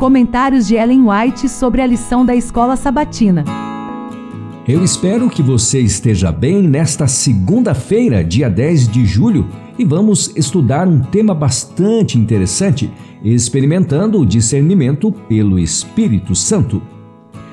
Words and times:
Comentários 0.00 0.66
de 0.66 0.76
Ellen 0.76 1.02
White 1.06 1.46
sobre 1.46 1.82
a 1.82 1.86
lição 1.86 2.24
da 2.24 2.34
escola 2.34 2.74
sabatina. 2.74 3.44
Eu 4.66 4.82
espero 4.82 5.28
que 5.28 5.42
você 5.42 5.78
esteja 5.78 6.32
bem 6.32 6.62
nesta 6.62 7.06
segunda-feira, 7.06 8.24
dia 8.24 8.48
10 8.48 8.88
de 8.88 9.04
julho, 9.04 9.46
e 9.78 9.84
vamos 9.84 10.32
estudar 10.34 10.88
um 10.88 11.00
tema 11.00 11.34
bastante 11.34 12.16
interessante, 12.16 12.90
experimentando 13.22 14.18
o 14.18 14.24
discernimento 14.24 15.12
pelo 15.12 15.58
Espírito 15.58 16.34
Santo. 16.34 16.80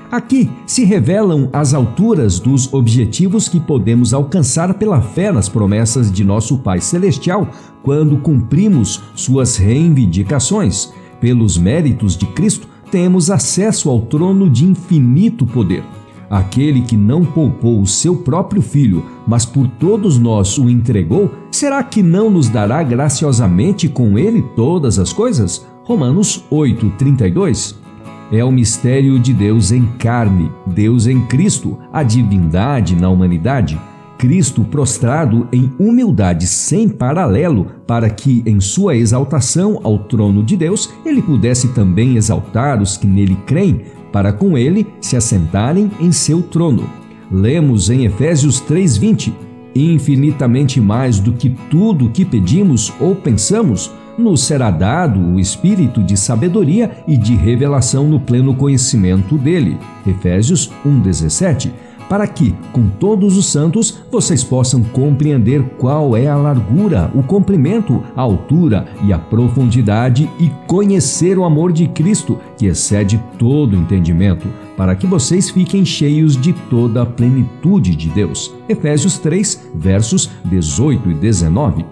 Aqui 0.09 0.49
se 0.65 0.85
revelam 0.85 1.49
as 1.51 1.73
alturas 1.73 2.39
dos 2.39 2.73
objetivos 2.73 3.49
que 3.49 3.59
podemos 3.59 4.13
alcançar 4.13 4.73
pela 4.75 5.01
fé 5.01 5.33
nas 5.33 5.49
promessas 5.49 6.09
de 6.09 6.23
nosso 6.23 6.59
Pai 6.59 6.79
Celestial 6.79 7.49
quando 7.83 8.17
cumprimos 8.19 9.03
suas 9.15 9.57
reivindicações. 9.57 10.93
Pelos 11.19 11.57
méritos 11.57 12.15
de 12.15 12.25
Cristo, 12.27 12.67
temos 12.91 13.29
acesso 13.29 13.89
ao 13.89 14.01
trono 14.01 14.49
de 14.49 14.65
infinito 14.65 15.45
poder. 15.45 15.83
Aquele 16.29 16.81
que 16.81 16.97
não 16.97 17.23
poupou 17.23 17.81
o 17.81 17.87
seu 17.87 18.17
próprio 18.17 18.61
filho, 18.61 19.05
mas 19.25 19.45
por 19.45 19.67
todos 19.67 20.17
nós 20.17 20.57
o 20.57 20.69
entregou, 20.69 21.31
será 21.49 21.81
que 21.83 22.03
não 22.03 22.29
nos 22.29 22.49
dará 22.49 22.83
graciosamente 22.83 23.87
com 23.87 24.17
ele 24.17 24.41
todas 24.55 24.99
as 24.99 25.13
coisas? 25.13 25.65
Romanos 25.83 26.43
8:32 26.51 27.75
é 28.31 28.43
o 28.43 28.51
mistério 28.51 29.17
de 29.17 29.33
Deus 29.33 29.71
em 29.71 29.85
carne, 29.97 30.51
Deus 30.65 31.07
em 31.07 31.25
Cristo, 31.27 31.77
a 31.93 32.03
divindade 32.03 32.95
na 32.95 33.09
humanidade. 33.09 33.79
Cristo 34.17 34.63
prostrado 34.63 35.47
em 35.51 35.71
humildade 35.79 36.47
sem 36.47 36.89
paralelo, 36.89 37.67
para 37.85 38.09
que, 38.09 38.41
em 38.45 38.59
sua 38.59 38.95
exaltação 38.95 39.79
ao 39.83 39.99
trono 39.99 40.43
de 40.43 40.57
Deus, 40.57 40.91
ele 41.05 41.21
pudesse 41.21 41.69
também 41.69 42.17
exaltar 42.17 42.81
os 42.81 42.97
que 42.97 43.07
nele 43.07 43.37
creem, 43.45 43.81
para 44.11 44.33
com 44.33 44.57
ele 44.57 44.87
se 44.99 45.15
assentarem 45.15 45.91
em 45.99 46.11
seu 46.11 46.41
trono. 46.41 46.89
Lemos 47.31 47.89
em 47.89 48.05
Efésios 48.05 48.59
3:20: 48.61 49.33
infinitamente 49.75 50.81
mais 50.81 51.19
do 51.19 51.33
que 51.33 51.49
tudo 51.69 52.05
o 52.05 52.09
que 52.09 52.25
pedimos 52.25 52.91
ou 52.99 53.15
pensamos, 53.15 53.91
nos 54.17 54.41
será 54.41 54.71
dado 54.71 55.19
o 55.19 55.39
espírito 55.39 56.01
de 56.01 56.17
sabedoria 56.17 57.03
e 57.07 57.15
de 57.15 57.35
revelação 57.35 58.07
no 58.07 58.19
pleno 58.19 58.55
conhecimento 58.55 59.37
dele. 59.37 59.77
Efésios 60.07 60.71
1:17 60.83 61.71
para 62.09 62.27
que, 62.27 62.55
com 62.71 62.87
todos 62.87 63.37
os 63.37 63.47
santos, 63.47 63.99
vocês 64.11 64.43
possam 64.43 64.83
compreender 64.83 65.63
qual 65.77 66.15
é 66.15 66.27
a 66.27 66.35
largura, 66.35 67.11
o 67.13 67.21
comprimento, 67.23 68.01
a 68.15 68.21
altura 68.21 68.85
e 69.03 69.11
a 69.11 69.17
profundidade 69.17 70.29
e 70.39 70.49
conhecer 70.65 71.37
o 71.37 71.43
amor 71.43 71.71
de 71.71 71.87
Cristo, 71.87 72.39
que 72.57 72.67
excede 72.67 73.21
todo 73.37 73.75
entendimento, 73.75 74.47
para 74.75 74.95
que 74.95 75.07
vocês 75.07 75.49
fiquem 75.49 75.83
cheios 75.83 76.39
de 76.39 76.53
toda 76.53 77.01
a 77.01 77.05
plenitude 77.05 77.95
de 77.95 78.09
Deus. 78.09 78.53
Efésios 78.69 79.17
3, 79.17 79.69
versos 79.75 80.29
18 80.45 81.11
e 81.11 81.13
19. 81.13 81.85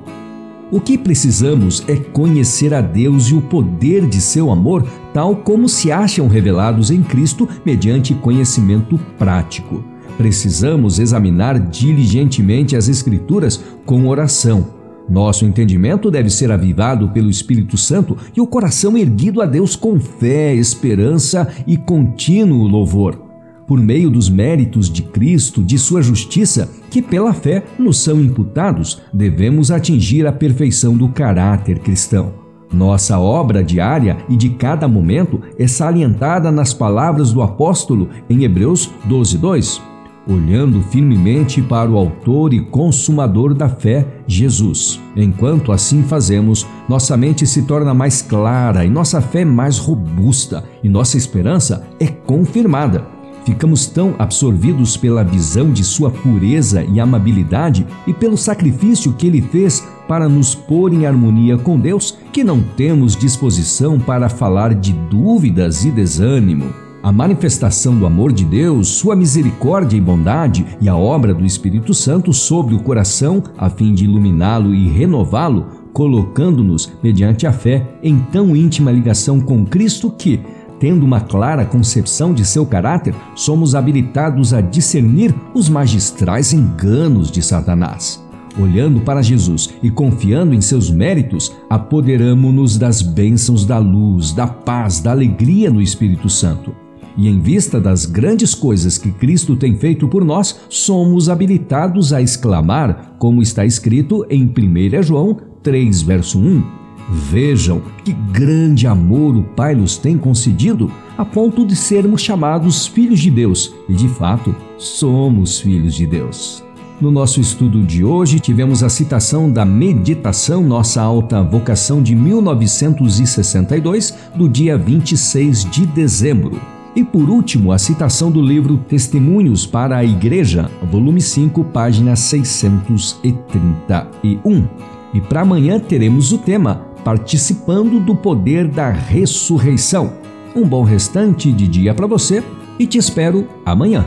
O 0.72 0.82
que 0.82 0.98
precisamos 0.98 1.84
é 1.88 1.96
conhecer 1.96 2.74
a 2.74 2.82
Deus 2.82 3.28
e 3.28 3.36
o 3.36 3.42
poder 3.42 4.08
de 4.08 4.20
seu 4.20 4.52
amor, 4.52 4.84
tal 5.14 5.36
como 5.36 5.70
se 5.70 5.92
acham 5.92 6.28
revelados 6.28 6.90
em 6.90 7.04
Cristo 7.04 7.48
mediante 7.64 8.16
conhecimento 8.16 8.98
prático. 9.18 9.95
Precisamos 10.18 11.00
examinar 11.00 11.60
diligentemente 11.60 12.76
as 12.76 12.88
Escrituras 12.88 13.64
com 13.86 14.08
oração. 14.08 14.74
Nosso 15.10 15.46
entendimento 15.46 16.10
deve 16.10 16.30
ser 16.30 16.52
avivado 16.52 17.10
pelo 17.10 17.30
Espírito 17.30 17.78
Santo 17.78 18.18
e 18.36 18.42
o 18.42 18.48
coração 18.48 18.98
erguido 18.98 19.42
a 19.42 19.46
Deus 19.46 19.76
com 19.76 20.00
fé, 20.00 20.54
esperança 20.54 21.48
e 21.68 21.78
contínuo 21.78 22.68
louvor 22.68 23.26
por 23.68 23.80
meio 23.80 24.10
dos 24.10 24.30
méritos 24.30 24.90
de 24.90 25.02
Cristo, 25.02 25.64
de 25.64 25.78
sua 25.78 26.02
justiça, 26.02 26.70
que 26.90 27.02
pela 27.02 27.34
fé 27.34 27.64
nos 27.80 27.98
são 27.98 28.22
imputados, 28.22 29.02
devemos 29.14 29.72
atingir 29.72 30.28
a 30.28 30.32
perfeição 30.32 30.96
do 30.96 31.10
caráter 31.10 31.80
cristão. 31.80 32.34
Nossa 32.72 33.20
obra 33.20 33.64
diária 33.64 34.18
e 34.28 34.36
de 34.36 34.50
cada 34.50 34.88
momento 34.88 35.42
é 35.58 35.68
salientada 35.68 36.52
nas 36.52 36.74
palavras 36.74 37.32
do 37.32 37.42
apóstolo 37.42 38.10
em 38.30 38.44
Hebreus 38.44 38.90
12:2, 39.08 39.82
olhando 40.28 40.82
firmemente 40.82 41.62
para 41.62 41.90
o 41.90 41.98
autor 41.98 42.54
e 42.54 42.60
consumador 42.60 43.54
da 43.54 43.70
fé, 43.70 44.06
Jesus. 44.28 45.00
Enquanto 45.16 45.72
assim 45.72 46.04
fazemos, 46.04 46.66
nossa 46.90 47.16
mente 47.16 47.46
se 47.46 47.64
torna 47.64 47.94
mais 47.94 48.22
clara 48.22 48.86
e 48.86 48.90
nossa 48.90 49.22
fé 49.22 49.46
mais 49.46 49.78
robusta, 49.78 50.64
e 50.84 50.90
nossa 50.90 51.18
esperança 51.18 51.88
é 52.00 52.08
confirmada 52.08 53.16
Ficamos 53.46 53.86
tão 53.86 54.16
absorvidos 54.18 54.98
pela 54.98 55.24
visão 55.24 55.72
de 55.72 55.84
sua 55.84 56.10
pureza 56.10 56.84
e 56.84 57.00
amabilidade 57.00 57.86
e 58.08 58.14
pelo 58.14 58.36
sacrifício 58.36 59.14
que 59.14 59.28
ele 59.28 59.40
fez 59.40 59.88
para 60.08 60.28
nos 60.28 60.56
pôr 60.56 60.92
em 60.92 61.06
harmonia 61.06 61.56
com 61.56 61.80
Deus 61.80 62.18
que 62.34 62.44
não 62.44 62.60
temos 62.60 63.16
disposição 63.16 64.00
para 64.00 64.30
falar 64.30 64.74
de 64.74 64.94
dúvidas 64.94 65.86
e 65.86 65.92
desânimo. 65.92 66.85
A 67.06 67.12
manifestação 67.12 67.96
do 67.96 68.08
amor 68.08 68.34
de 68.34 68.44
Deus, 68.44 68.88
sua 68.88 69.16
misericórdia 69.16 69.96
e 69.96 70.02
bondade 70.02 70.66
e 70.82 70.90
a 70.90 70.98
obra 70.98 71.36
do 71.36 71.46
Espírito 71.46 71.94
Santo 71.94 72.34
sobre 72.34 72.74
o 72.74 72.80
coração 72.80 73.44
a 73.56 73.70
fim 73.70 73.94
de 73.94 74.06
iluminá-lo 74.06 74.74
e 74.74 74.88
renová-lo, 74.88 75.68
colocando-nos, 75.94 76.92
mediante 77.04 77.46
a 77.46 77.54
fé, 77.54 77.88
em 78.02 78.18
tão 78.32 78.56
íntima 78.56 78.92
ligação 78.92 79.40
com 79.40 79.64
Cristo 79.64 80.10
que, 80.10 80.40
Tendo 80.80 81.06
uma 81.06 81.22
clara 81.22 81.64
concepção 81.64 82.34
de 82.34 82.44
seu 82.44 82.66
caráter, 82.66 83.14
somos 83.36 83.76
habilitados 83.76 84.52
a 84.52 84.60
discernir 84.60 85.34
os 85.54 85.70
magistrais 85.70 86.54
enganos 86.54 87.30
de 87.30 87.42
Satanás. 87.44 88.20
Olhando 88.60 89.02
para 89.02 89.22
Jesus 89.22 89.70
e 89.84 89.92
confiando 89.92 90.56
em 90.56 90.60
seus 90.60 90.90
méritos, 90.90 91.56
apoderamo-nos 91.70 92.80
das 92.80 93.04
bênçãos 93.04 93.64
da 93.64 93.78
luz, 93.78 94.34
da 94.34 94.48
paz, 94.48 95.00
da 95.02 95.12
alegria 95.12 95.70
no 95.70 95.82
Espírito 95.82 96.30
Santo. 96.30 96.85
E 97.18 97.30
em 97.30 97.40
vista 97.40 97.80
das 97.80 98.06
grandes 98.06 98.54
coisas 98.54 98.98
que 98.98 99.12
Cristo 99.12 99.56
tem 99.56 99.76
feito 99.76 100.08
por 100.08 100.26
nós, 100.26 100.60
somos 100.70 101.30
habilitados 101.30 102.12
a 102.12 102.22
exclamar, 102.22 103.16
como 103.18 103.42
está 103.42 103.66
escrito 103.66 104.26
em 104.30 104.44
1 104.44 105.04
João 105.04 105.38
3, 105.64 106.02
verso 106.02 106.40
1 106.40 106.86
Vejam 107.10 107.82
que 108.04 108.12
grande 108.12 108.86
amor 108.88 109.36
o 109.36 109.44
Pai 109.44 109.76
nos 109.76 109.96
tem 109.98 110.18
concedido, 110.18 110.92
a 111.18 111.24
ponto 111.24 111.64
de 111.66 111.76
sermos 111.76 112.22
chamados 112.22 112.88
filhos 112.88 113.20
de 113.20 113.30
Deus, 113.30 113.76
e 113.88 113.94
de 113.94 114.10
fato 114.10 114.56
somos 114.78 115.60
filhos 115.60 115.94
de 115.94 116.08
Deus. 116.08 116.64
No 117.00 117.12
nosso 117.12 117.40
estudo 117.42 117.84
de 117.84 118.04
hoje, 118.04 118.40
tivemos 118.40 118.82
a 118.82 118.90
citação 118.90 119.52
da 119.52 119.64
Meditação 119.66 120.64
Nossa 120.64 121.00
Alta 121.02 121.44
Vocação 121.44 122.02
de 122.02 122.16
1962, 122.16 124.18
do 124.36 124.50
dia 124.50 124.78
26 124.78 125.70
de 125.70 125.86
dezembro. 125.86 126.60
E 126.96 127.04
por 127.04 127.30
último, 127.30 127.74
a 127.74 127.78
citação 127.78 128.32
do 128.32 128.42
livro 128.42 128.78
Testemunhos 128.78 129.66
para 129.66 129.98
a 129.98 130.06
Igreja, 130.06 130.72
volume 130.90 131.22
5, 131.22 131.66
página 131.66 132.16
631. 132.16 134.68
E 135.14 135.20
para 135.20 135.42
amanhã 135.42 135.78
teremos 135.78 136.32
o 136.32 136.38
tema 136.38 136.86
participando 137.04 138.00
do 138.00 138.16
poder 138.16 138.66
da 138.68 138.90
ressurreição. 138.90 140.14
Um 140.56 140.66
bom 140.66 140.84
restante 140.84 141.52
de 141.52 141.68
dia 141.68 141.94
para 141.94 142.08
você 142.08 142.42
e 142.80 142.88
te 142.88 142.98
espero 142.98 143.46
amanhã. 143.66 144.06